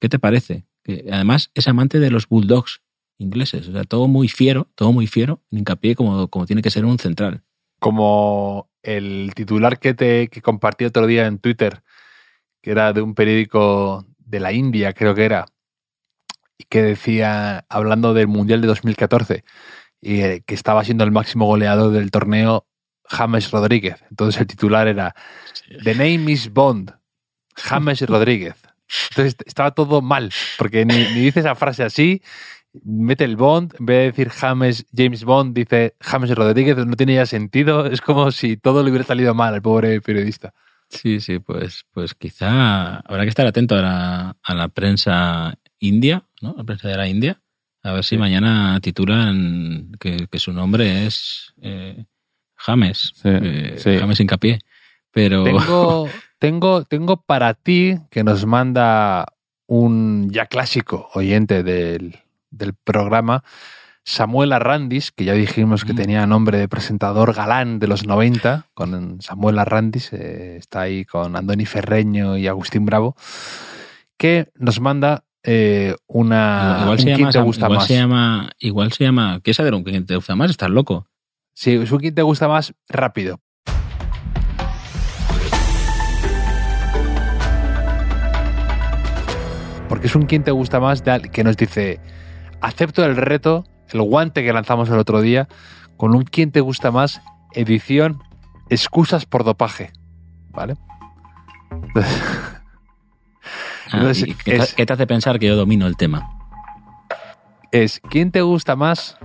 [0.01, 0.67] ¿Qué te parece?
[0.83, 2.81] Que además es amante de los Bulldogs
[3.19, 3.69] ingleses.
[3.69, 6.99] O sea, todo muy fiero, todo muy fiero, hincapié como, como tiene que ser un
[6.99, 7.43] central.
[7.81, 11.83] Como el titular que te que compartí otro día en Twitter,
[12.63, 15.47] que era de un periódico de la India, creo que era,
[16.57, 19.45] y que decía, hablando del Mundial de 2014,
[20.01, 22.67] y eh, que estaba siendo el máximo goleador del torneo
[23.05, 24.05] James Rodríguez.
[24.11, 25.15] Entonces el titular era
[25.83, 26.95] The name is Bond,
[27.57, 28.57] James Rodríguez.
[29.11, 32.23] Entonces estaba todo mal, porque ni, ni dice esa frase así,
[32.85, 37.15] mete el Bond, en vez de decir James, James Bond, dice James Rodríguez, no tiene
[37.15, 40.53] ya sentido, es como si todo le hubiera salido mal al pobre periodista.
[40.89, 46.25] Sí, sí, pues, pues quizá habrá que estar atento a la, a la prensa india,
[46.43, 46.55] ¿no?
[46.59, 47.41] La prensa de la India.
[47.83, 48.19] A ver si Sí.
[48.19, 52.05] mañana titulan que, que su nombre es eh,
[52.57, 53.13] James.
[53.15, 53.99] Sí, eh, sí.
[53.99, 54.59] James Hincapié.
[55.13, 59.27] Pero Tengo, tengo, tengo para ti que nos manda
[59.67, 62.19] un ya clásico oyente del,
[62.51, 63.43] del programa,
[64.05, 65.97] Samuel Arrandis, que ya dijimos que Mm.
[65.97, 71.37] tenía nombre de presentador galán de los 90, con Samuel Arrandis, eh, está ahí con
[71.37, 73.15] Andoni Ferreño y Agustín Bravo,
[74.19, 76.79] que nos manda eh, una...
[76.83, 77.87] igual, un se llama, te Sam- gusta igual más.
[77.87, 80.51] se llama, igual se llama, ¿qué saber un quién te gusta más?
[80.51, 81.07] Estás loco.
[81.55, 83.41] Sí, es un quién te gusta más rápido.
[89.89, 91.99] Porque es un quién te gusta más que nos dice,
[92.61, 95.49] acepto el reto, el guante que lanzamos el otro día,
[95.97, 97.21] con un quién te gusta más,
[97.53, 98.23] edición,
[98.69, 99.93] excusas por dopaje.
[100.51, 100.77] ¿Vale?
[101.71, 102.23] Entonces,
[103.93, 106.29] Ah, Entonces, ¿y ¿qué, te- es- qué te hace pensar que yo domino el tema?
[107.73, 109.17] es, ¿quién te gusta más?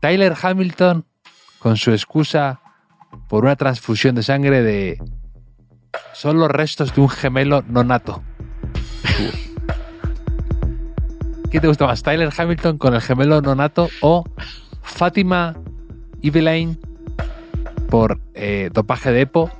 [0.00, 1.04] Tyler Hamilton
[1.58, 2.60] con su excusa
[3.28, 4.98] por una transfusión de sangre de
[6.14, 8.22] son los restos de un gemelo no nato.
[11.50, 12.02] ¿Quién te gusta más?
[12.02, 14.24] ¿Tyler Hamilton con el gemelo no nato o
[14.82, 15.54] Fátima
[16.22, 16.76] Eveline
[17.88, 19.50] por eh, dopaje de EPO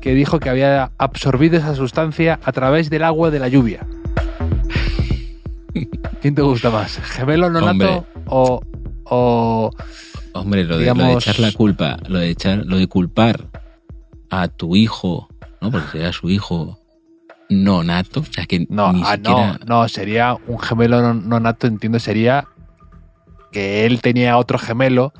[0.00, 3.86] que dijo que había absorbido esa sustancia a través del agua de la lluvia?
[6.20, 6.98] ¿Quién te gusta más?
[6.98, 8.02] ¿Gemelo nonato Hombre.
[8.26, 8.60] o,
[9.04, 9.70] o
[10.32, 13.48] Hombre, lo de, lo de Digamos- echar la culpa, lo de echar, lo de culpar
[14.30, 15.28] a tu hijo,
[15.60, 15.70] ¿no?
[15.70, 16.78] Porque sería su hijo
[17.48, 19.58] no nato, o sea que no, ni ah, siquiera.
[19.66, 22.46] no, no, sería un gemelo no- nonato, entiendo, sería
[23.52, 25.12] que él tenía otro gemelo.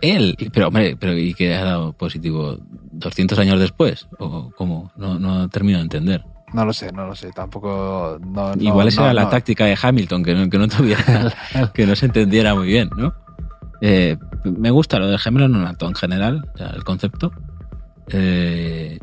[0.00, 2.58] Él, pero hombre, pero ¿y que ha dado positivo
[2.90, 4.08] 200 años después?
[4.18, 4.90] ¿O cómo?
[4.96, 6.24] No, no termino de entender.
[6.52, 8.18] No lo sé, no lo sé, tampoco.
[8.20, 11.32] No, Igual esa era la táctica de Hamilton, que no, que no tuviera,
[11.74, 13.14] que no se entendiera muy bien, ¿no?
[13.80, 17.32] Eh, me gusta lo del gemelo no nato en general, o sea, el concepto.
[18.08, 18.98] Eh,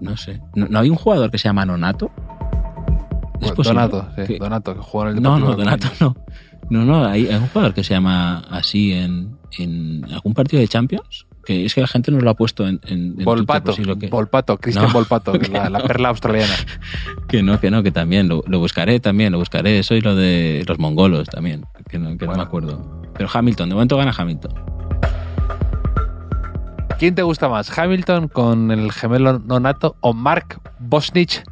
[0.00, 0.40] no sé.
[0.54, 2.10] ¿No, no hay un jugador que se llama Nonato?
[3.40, 3.54] ¿Es?
[3.54, 6.16] Donato, sí, Donato, que jugó en el No, no, Donato no.
[6.68, 10.68] No, no, hay, hay un jugador que se llama así en, en algún partido de
[10.68, 11.26] Champions.
[11.44, 14.86] Que es que la gente nos lo ha puesto en, en, Volpato, que, Volpato, Cristian
[14.86, 14.92] No.
[14.92, 16.54] Volpato, que la, la perla australiana.
[17.28, 18.28] que no, que no, que también.
[18.28, 19.82] Lo, lo buscaré también, lo buscaré.
[19.82, 23.02] Soy lo de los mongolos también, que no, que no me acuerdo.
[23.14, 24.52] Pero Hamilton, de momento gana Hamilton.
[27.00, 27.78] ¿Quién te gusta más?
[27.78, 31.42] ¿Hamilton con el gemelo nonato o Mark Bosnich,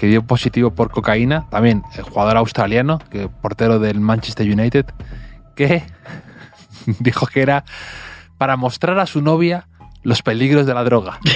[0.00, 1.48] que dio positivo por cocaína?
[1.48, 4.86] También el jugador australiano, que portero del Manchester United,
[5.54, 5.84] que
[6.98, 7.64] dijo que era
[8.36, 9.68] para mostrar a su novia
[10.02, 11.20] los peligros de la droga.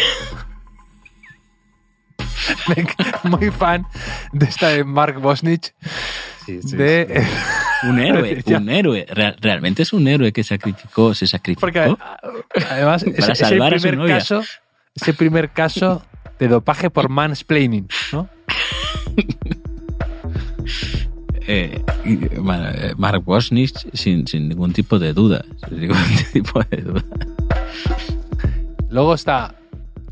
[3.22, 3.86] Muy fan
[4.32, 5.74] de esta de Mark Bosnich.
[6.46, 7.24] De,
[7.88, 9.06] Un héroe, un héroe.
[9.10, 11.60] Real- realmente es un héroe que sacrificó, se sacrificó.
[11.60, 11.96] Porque a-
[12.70, 14.18] además es, Para es el salvar a su primer novia.
[14.18, 14.40] caso,
[14.94, 16.02] es el primer caso
[16.38, 18.28] de dopaje por mansplaining, ¿no?
[21.46, 25.44] Eh, eh, Mark Bosnich sin, sin ningún tipo de duda.
[25.68, 25.98] Sin ningún
[26.32, 27.02] tipo de duda.
[28.88, 29.54] Luego está,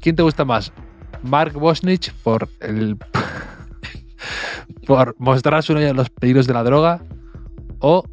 [0.01, 0.73] ¿quién te gusta más?
[1.23, 2.99] Mark Bosnich por el
[4.87, 7.03] por mostrar su novia los peligros de la droga
[7.81, 8.05] o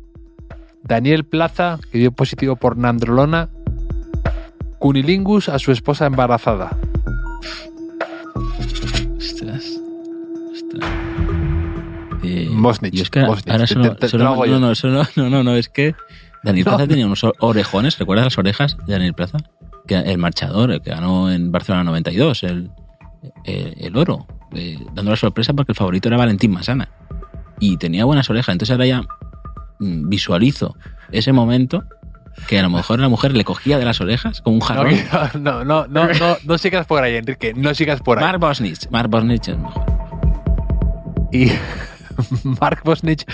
[0.83, 3.49] Daniel Plaza que dio positivo por nandrolona
[4.79, 6.77] cunilingus a su esposa embarazada.
[9.17, 9.65] Ostras.
[10.51, 10.89] Ostras.
[12.23, 13.49] Eh, Bosnich, yo es que Bosnich.
[13.51, 15.95] ahora solo, te- te solo- lo hago no, no, solo- no, no, no, es que
[16.43, 16.65] Daniel.
[16.65, 19.39] Plaza tenía unos orejones, ¿recuerdas las orejas de Daniel Plaza?
[19.87, 22.71] Que el marchador, el que ganó en Barcelona 92, el,
[23.45, 26.89] el, el oro, eh, dando la sorpresa porque el favorito era Valentín Masana.
[27.59, 29.01] Y tenía buenas orejas, entonces ahora ya
[29.79, 30.75] mm, visualizo
[31.11, 31.83] ese momento
[32.47, 34.93] que a lo mejor la mujer le cogía de las orejas con un No, jarrón.
[35.43, 38.23] no, no, no, no, no sigas por ahí, Enrique, no sigas por ahí.
[38.25, 39.83] Mark Bosnich, Mark Bosnich es mejor.
[41.33, 41.51] y
[42.61, 43.25] Mark Bosnich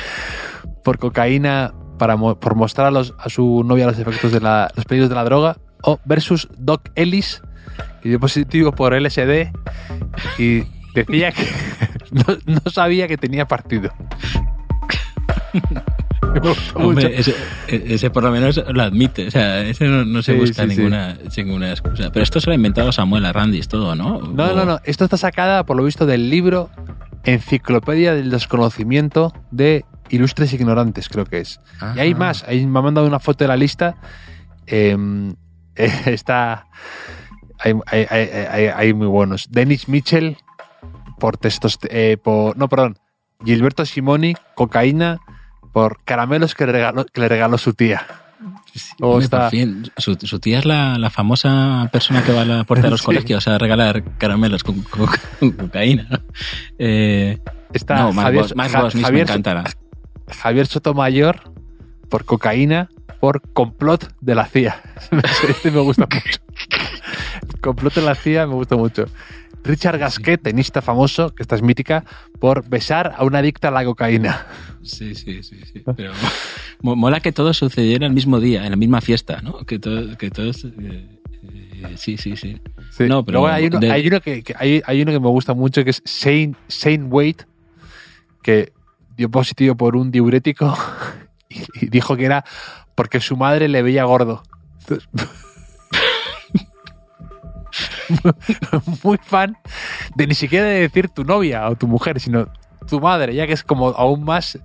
[0.83, 5.15] por cocaína para por mostrar a, su novia los efectos de la, los peligros de
[5.15, 7.41] la droga o versus Doc Ellis
[8.01, 9.51] que dio positivo por LSD
[10.39, 10.63] y
[11.03, 11.45] decía que
[12.11, 13.91] no, no sabía que tenía partido.
[16.73, 17.33] Hombre, ese,
[17.67, 19.27] ese por lo menos lo admite.
[19.27, 20.75] O sea, ese no, no se Sí, busca sí, sí.
[20.77, 22.11] ninguna, ninguna excusa.
[22.11, 24.19] Pero esto se lo ha inventado Samuel Arrandis todo, ¿no?
[24.19, 24.79] No, no, no.
[24.83, 26.69] Esto está sacada, por lo visto, del libro
[27.23, 31.59] Enciclopedia del Desconocimiento de Ilustres Ignorantes, creo que es.
[31.95, 32.43] Y hay más.
[32.43, 33.95] Ahí me ha mandado una foto de la lista.
[34.67, 34.97] Eh,
[35.75, 36.67] eh, está.
[37.59, 39.47] Hay, hay- hay- hay- hay muy buenos.
[39.51, 40.37] Dennis Mitchell
[41.19, 41.77] por textos.
[41.89, 42.97] eh, por, no, perdón.
[43.43, 45.19] Gilberto Simoni, cocaína,
[45.73, 48.05] por caramelos que, regaló, que le regaló su tía.
[48.97, 52.63] Por está- fin, su, su tía es la, la famosa persona que va a la
[52.63, 53.05] puerta de los Sí.
[53.05, 56.07] colegios a regalar caramelos con, con- con cocaína.
[56.77, 57.39] Eh,
[57.73, 58.45] Está no, Javier,
[59.01, 59.53] Javier, encanta.
[59.53, 59.73] la-
[60.33, 61.41] Javier Sotomayor
[62.09, 64.81] por cocaína, por complot de la CIA.
[65.49, 66.39] Este me gusta mucho.
[67.53, 69.05] El complot de la CIA me gusta mucho.
[69.65, 72.03] Richard Gasquet, tenista famoso, que esta es mítica,
[72.39, 74.45] por besar a una adicta a la cocaína.
[74.83, 75.59] Sí, sí, sí.
[75.73, 75.83] sí.
[75.97, 76.11] Pero
[76.81, 79.57] mo- mola que todo sucediera el mismo día, en la misma fiesta, ¿no?
[79.65, 80.65] Que, todo, que todos...
[80.65, 82.61] eh, eh, sí, sí, sí.
[82.91, 83.03] Sí.
[83.07, 85.27] No, pero Luego hay uno, de- hay uno que, que- hay, hay uno que me
[85.29, 87.37] gusta mucho que es Shane, Shane Wade,
[88.43, 88.71] que
[89.17, 90.77] dio positivo por un diurético
[91.49, 92.45] y, y dijo que era
[92.95, 94.43] porque su madre le veía gordo.
[94.81, 95.09] Entonces,
[99.03, 99.57] muy fan
[100.15, 102.47] de ni siquiera de decir tu novia o tu mujer, sino
[102.87, 104.59] tu madre, ya que es como aún más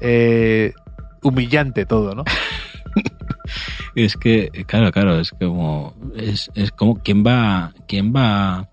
[0.00, 0.72] eh,
[1.22, 2.24] humillante todo, ¿no?
[3.94, 5.94] Es que, claro, claro, es como.
[6.16, 6.96] Es, es como.
[6.96, 8.68] ¿quién va, ¿Quién va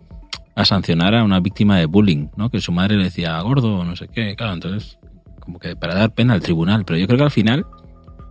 [0.55, 2.27] a sancionar a una víctima de bullying?
[2.37, 2.49] ¿no?
[2.49, 4.35] Que su madre le decía gordo o no sé qué.
[4.35, 4.97] Claro, entonces,
[5.39, 6.85] como que para dar pena al tribunal.
[6.85, 7.65] Pero yo creo que al final,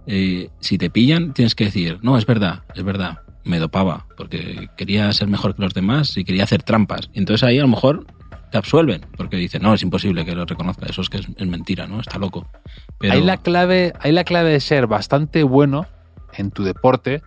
[0.06, 3.18] eh, si te pillan, tienes que decir: No, es verdad, es verdad.
[3.48, 7.10] Me dopaba porque quería ser mejor que los demás y quería hacer trampas.
[7.12, 8.06] Y entonces ahí a lo mejor
[8.50, 11.86] te absuelven, porque dicen, no, es imposible que lo reconozca, eso es que es, mentira,
[11.86, 12.00] ¿no?
[12.00, 12.46] Está loco.
[12.98, 15.86] Pero, Hay, la clave, hay la clave de ser bastante bueno
[16.34, 17.22] en tu deporte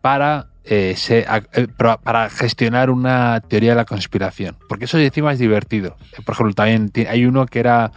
[0.00, 1.68] para, eh, eh,
[2.02, 4.56] para gestionar una teoría de la conspiración.
[4.68, 5.96] Porque eso encima es divertido.
[6.24, 7.92] Por ejemplo, también hay uno que era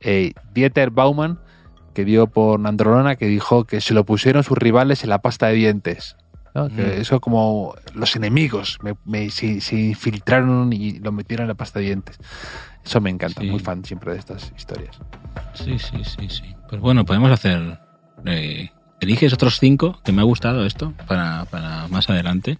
[0.00, 1.38] eh, Dieter Baumann,
[1.94, 5.48] que dio por Nandrolona, que dijo que se lo pusieron sus rivales en la pasta
[5.48, 6.16] de dientes.
[6.58, 6.68] ¿No?
[6.68, 7.00] Que Mm.
[7.00, 11.78] Eso como los enemigos me, me- se, se infiltraron y lo metieron en la pasta
[11.78, 12.18] de dientes.
[12.84, 13.48] Eso me encanta, Sí.
[13.50, 14.98] muy fan siempre de estas historias.
[15.54, 16.54] Sí, sí, sí, sí.
[16.68, 17.78] Pues bueno, podemos hacer...
[18.26, 22.58] eh, eliges otros cinco, que me ha gustado esto, para, para más adelante.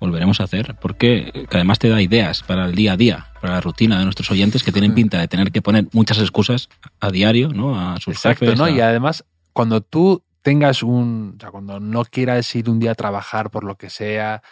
[0.00, 3.26] Volveremos a hacer, porque eh, que además te da ideas para el día a día,
[3.40, 6.68] para la rutina de nuestros oyentes que tienen pinta de tener que poner muchas excusas
[7.00, 7.78] a diario, ¿no?
[7.80, 8.64] A sus Exacto, jefes, ¿no?
[8.64, 11.34] a- Y además, cuando tú tengas un.
[11.36, 14.42] O sea, cuando no quieras ir un día a trabajar por lo que sea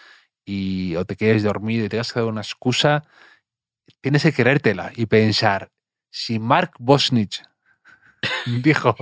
[0.45, 3.05] y, o te quedes dormido y tengas que dar una excusa,
[4.01, 5.71] tienes que creértela y pensar:
[6.11, 7.43] si Mark Bosnich
[8.63, 8.97] dijo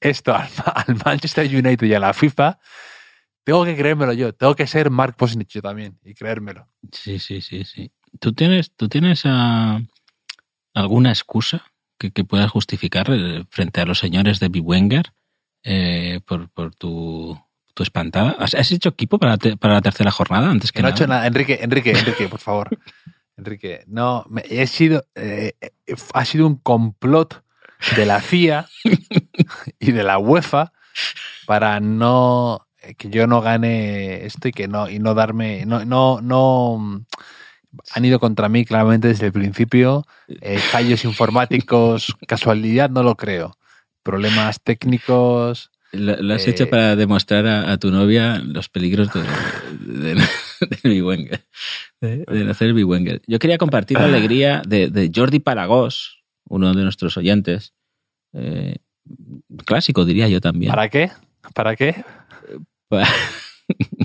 [0.00, 2.58] esto al, al Manchester United y a la FIFA,
[3.44, 4.34] tengo que creérmelo yo.
[4.34, 6.68] Tengo que ser Mark Bosnich yo también y creérmelo.
[6.92, 7.90] Sí, sí, sí, sí.
[8.20, 9.80] ¿Tú tienes, tú tienes ah,
[10.74, 11.64] alguna excusa
[11.98, 15.12] que, que puedas justificar eh, frente a los señores de Biwenger
[15.62, 17.38] eh, por, por tu,
[17.74, 18.36] tu espantada?
[18.38, 21.06] ¿Has, has hecho equipo para, te- para la tercera jornada antes que no he hecho
[21.06, 21.26] nada.
[21.26, 22.68] Enrique, Enrique, Enrique, por favor.
[23.36, 25.70] Enrique, no, me- he sido, eh, eh,
[26.14, 27.42] ha sido un complot
[27.96, 28.66] de la CIA
[29.78, 30.72] y de la UEFA
[31.46, 35.84] para no eh, que yo no gane esto y que no y no darme no
[35.84, 37.04] no no mm,
[37.94, 43.56] han ido contra mí claramente desde el principio eh, fallos informáticos casualidad no lo creo
[44.02, 49.08] problemas técnicos Lo, lo has Eh, hecho para demostrar a, a tu novia los peligros
[49.12, 49.22] de,
[49.80, 51.44] de, de Biwenger,
[52.00, 53.22] de, de hacer Biwenger.
[53.26, 57.72] Yo quería compartir la alegría de, de Jordi Paragós, uno de nuestros oyentes,
[58.34, 58.76] eh,
[59.64, 60.70] clásico diría yo también.
[60.70, 61.10] para qué
[61.54, 62.04] para qué
[62.88, 63.08] Pa-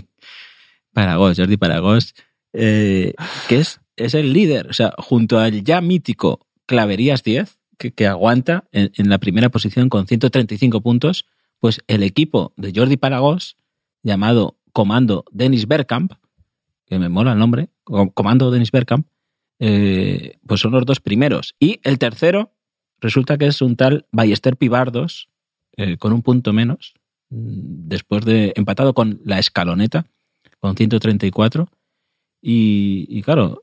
[0.94, 2.14] Paragós, Jordi Paragós,
[2.54, 3.14] eh,
[3.50, 7.60] que es, es el líder, o sea, junto al ya mítico Claverías 10,
[7.92, 11.26] que, aguanta en, la primera posición con 135 puntos,
[11.60, 13.58] pues el equipo de Jordi Paragós,
[14.04, 16.14] llamado Comando Dennis Bergkamp,
[16.86, 19.08] que me mola el nombre, Com- Comando Dennis Bergkamp,
[19.60, 21.56] eh, pues son los dos primeros.
[21.60, 22.52] Y el tercero
[23.00, 25.30] resulta que es un tal Ballester Pibardos,
[25.78, 26.94] eh, con un punto menos,
[27.30, 30.06] mm, después de empatado con la escaloneta,
[30.60, 31.70] con 134.
[32.42, 33.63] Y, y claro,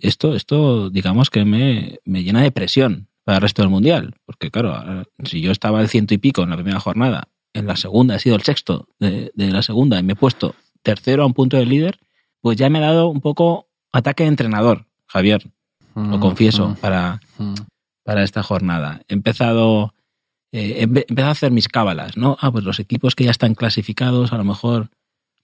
[0.00, 4.14] esto, esto digamos que me, me llena de presión para el resto del mundial.
[4.24, 7.76] Porque claro, si yo estaba al ciento y pico en la primera jornada, en la
[7.76, 11.26] segunda he sido el sexto de, de la segunda y me he puesto tercero a
[11.26, 11.98] un punto del líder,
[12.40, 15.50] pues ya me ha dado un poco ataque de entrenador, Javier,
[15.94, 17.54] lo Mm, confieso, mm, para, mm.
[18.04, 19.02] para esta jornada.
[19.08, 19.94] He empezado,
[20.52, 22.36] eh, he empezado a hacer mis cábalas, ¿no?
[22.40, 24.90] Ah, pues los equipos que ya están clasificados a lo mejor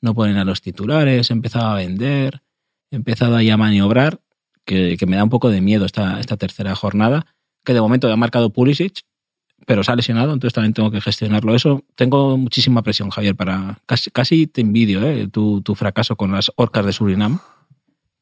[0.00, 2.42] no ponen a los titulares, he empezado a vender,
[2.90, 4.20] he empezado ahí a maniobrar,
[4.64, 7.26] que, que me da un poco de miedo esta, esta tercera jornada,
[7.64, 9.00] que de momento ha marcado Pulisic,
[9.66, 11.54] pero se ha lesionado, entonces también tengo que gestionarlo.
[11.54, 15.28] Eso, tengo muchísima presión, Javier, para casi, casi te envidio, ¿eh?
[15.28, 17.38] Tu, tu fracaso con las orcas de Surinam.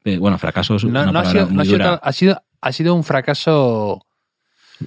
[0.05, 2.41] Eh, bueno, fracaso es No, una no ha, sido, no ha sido dura, ha sido-
[2.61, 4.05] ha sido un fracaso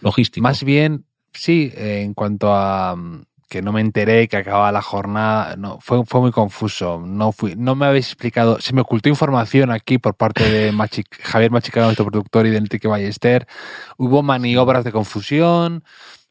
[0.01, 0.43] logístico.
[0.43, 5.57] más bien, sí, en cuanto a mm, que no me enteré que acababa la jornada,
[5.57, 7.01] no, fue, fue muy confuso.
[7.07, 10.73] No, fui, no me habéis explicado, se me ocultó información aquí por parte de
[11.23, 13.47] Javier Machicano, nuestro productor, y de Enrique Ballester.
[13.99, 15.85] Hubo maniobras de confusión,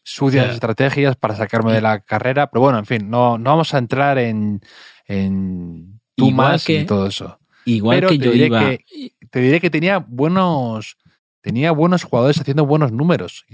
[0.04, 3.78] sucias estrategias para sacarme de la carrera, pero bueno, en fin, no, no vamos a
[3.78, 4.62] entrar en,
[5.08, 7.40] en tú Igual más que- y todo eso.
[7.66, 8.60] Igual Pero que te yo diré iba...
[8.60, 8.86] que-
[9.32, 10.98] te diré que tenía buenos
[11.46, 13.46] tenía buenos jugadores haciendo buenos números,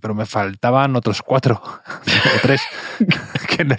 [0.00, 1.62] pero me faltaban otros cuatro
[1.94, 2.60] o tres
[3.48, 3.76] que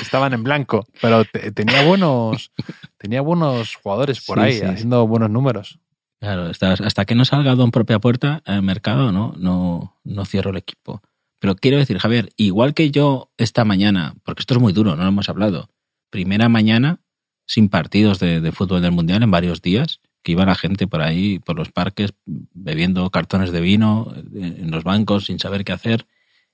[0.00, 2.52] estaban en blanco, pero te- tenía buenos
[2.96, 4.64] tenía buenos jugadores por Sí, ahí sí, sí.
[4.64, 5.78] haciendo buenos números.
[6.20, 9.34] Claro, hasta, hasta que no salga Don propia puerta al mercado, ¿no?
[9.36, 11.02] No, no cierro el equipo.
[11.38, 15.02] Pero quiero decir, Javier, igual que yo esta mañana, porque esto es muy duro, no
[15.02, 15.68] lo hemos hablado,
[16.08, 17.00] primera mañana
[17.46, 21.02] sin partidos de, de fútbol del Mundial en varios días, que iba la gente por
[21.02, 25.72] ahí, por los parques, bebiendo cartones de vino eh, en los bancos sin saber qué
[25.72, 26.06] hacer.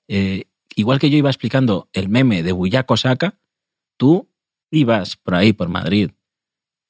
[0.08, 0.44] Eh,
[0.74, 3.38] igual que yo iba explicando el meme de Buyaco Saka,
[3.96, 4.28] tú
[4.70, 6.10] ibas por ahí, por Madrid,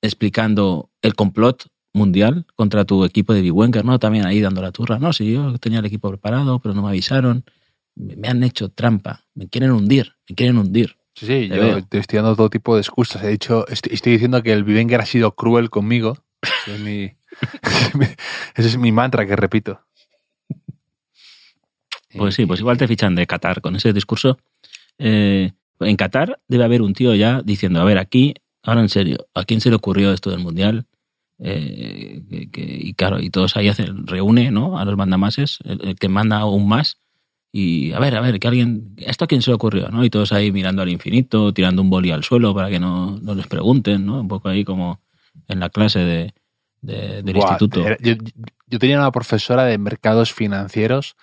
[0.02, 3.98] explicando el complot mundial contra tu equipo de Biwenker, ¿no?
[3.98, 4.98] También ahí dando la turra.
[4.98, 7.44] No, si yo tenía el equipo preparado, pero no me avisaron.
[7.96, 9.24] Me han hecho trampa.
[9.34, 10.14] Me quieren hundir.
[10.28, 10.96] Me quieren hundir.
[11.16, 11.84] Sí, sí, Te yo veo.
[11.84, 13.24] te estoy dando todo tipo de excusas.
[13.24, 17.12] He dicho, estoy, estoy diciendo que el Bivenger ha sido cruel conmigo, Ese es mi,
[18.54, 19.80] es mi mantra que repito.
[22.16, 24.38] Pues sí, pues igual te fichan de Qatar con ese discurso.
[24.98, 29.28] Eh, en Qatar debe haber un tío ya diciendo, a ver, aquí, ahora en serio,
[29.34, 30.86] ¿a quién se le ocurrió esto del Mundial?
[31.38, 34.78] Eh, y claro, y todos ahí hacen, reúne ¿no?
[34.78, 36.98] a los mandamases, el, el que manda aún más,
[37.52, 39.88] y a ver, a ver, que alguien, ¿esto a quién se le ocurrió?
[39.88, 40.04] ¿no?
[40.04, 43.34] Y todos ahí mirando al infinito, tirando un boli al suelo para que no, no
[43.34, 44.20] les pregunten, ¿no?
[44.20, 45.00] Un poco ahí como
[45.46, 46.34] en la clase de,
[46.80, 47.84] de- del Buah, instituto.
[48.00, 48.14] yo,
[48.66, 51.16] yo tenía una profesora de mercados financieros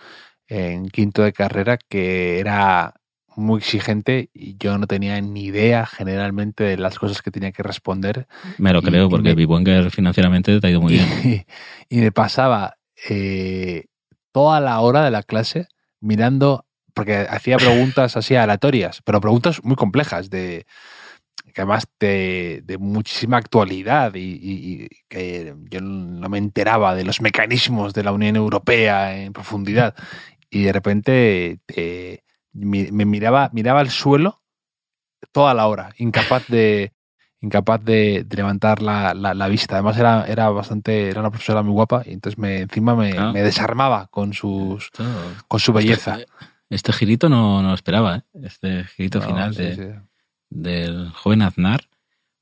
[0.47, 2.93] en quinto de carrera que era
[3.35, 7.63] muy exigente y yo no tenía ni idea generalmente de las cosas que tenía que
[7.63, 11.07] responder Me lo y- creo, y porque me- Bibuenger financieramente te ha ido muy bien.
[11.23, 11.45] y,
[11.97, 12.77] y me pasaba
[13.09, 13.85] eh,
[14.31, 15.67] toda la hora de la clase
[15.99, 20.65] mirando, porque hacía preguntas así aleatorias, pero preguntas muy complejas, de
[21.55, 27.05] que además de, de muchísima actualidad y, y- y que yo no me enteraba de
[27.05, 29.95] los mecanismos de la Unión Europea en profundidad.
[30.49, 32.19] Y de repente eh,
[32.51, 34.41] mi- me miraba, miraba al suelo
[35.31, 36.91] toda la hora, incapaz de,
[37.39, 39.75] incapaz de, de levantar la, la- la vista.
[39.75, 43.31] Además era, era bastante, era una profesora muy guapa y entonces me, encima me, Ah.
[43.31, 44.89] me desarmaba con sus,
[45.47, 46.17] con su belleza.
[46.19, 46.31] Este,
[46.69, 48.23] este girito no, no lo esperaba, ¿eh?
[48.43, 49.99] Este girito No, final sí, de- sí.
[50.55, 51.89] Del joven Aznar.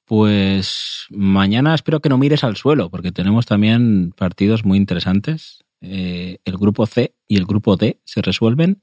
[0.05, 5.63] Pues mañana espero que no mires al suelo, porque tenemos también partidos muy interesantes.
[5.81, 8.81] Eh, el grupo C y el grupo D se resuelven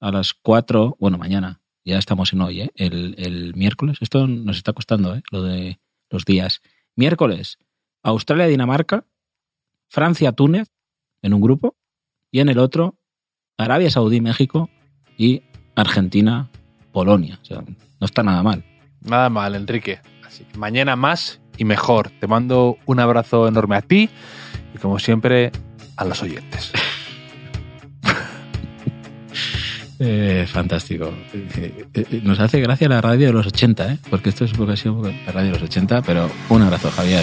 [0.00, 2.70] a las 4, bueno, mañana, ya estamos en hoy, ¿eh?
[2.76, 3.98] el, miércoles.
[4.00, 5.22] Esto nos está costando, ¿eh?
[5.30, 6.62] lo de los días.
[6.96, 7.58] Miércoles,
[8.02, 9.06] Australia-Dinamarca,
[9.88, 10.68] Francia-Túnez
[11.22, 11.76] en un grupo,
[12.30, 12.96] y en el otro,
[13.58, 14.70] Arabia Saudí-México
[15.18, 15.42] y
[15.74, 17.38] Argentina-Polonia.
[17.42, 17.64] O sea,
[18.00, 18.64] no está nada mal.
[19.02, 20.00] Nada mal, Enrique.
[20.26, 22.10] Así que mañana más y mejor.
[22.10, 24.08] Te mando un abrazo enorme a ti
[24.74, 25.52] y como siempre
[25.96, 26.72] a los oyentes.
[30.02, 31.12] Eh, fantástico.
[31.34, 33.98] Eh, eh, Nos hace gracia la radio de los 80, ¿eh?
[34.08, 37.22] porque esto es porque ha sido la radio de los 80, pero un abrazo, Javier.